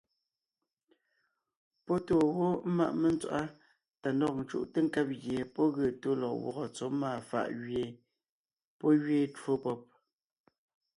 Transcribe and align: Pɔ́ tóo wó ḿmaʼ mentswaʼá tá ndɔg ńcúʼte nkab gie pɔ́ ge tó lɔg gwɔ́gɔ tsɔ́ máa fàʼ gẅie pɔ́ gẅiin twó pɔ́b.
Pɔ́ 1.85 1.97
tóo 2.07 2.25
wó 2.37 2.47
ḿmaʼ 2.69 2.91
mentswaʼá 3.01 3.45
tá 4.01 4.09
ndɔg 4.15 4.33
ńcúʼte 4.43 4.79
nkab 4.85 5.07
gie 5.21 5.39
pɔ́ 5.55 5.65
ge 5.75 5.85
tó 6.01 6.09
lɔg 6.21 6.35
gwɔ́gɔ 6.41 6.65
tsɔ́ 6.75 6.89
máa 6.99 7.17
fàʼ 7.29 7.47
gẅie 7.61 7.85
pɔ́ 8.79 8.91
gẅiin 9.03 9.31
twó 9.35 9.53
pɔ́b. 9.63 9.79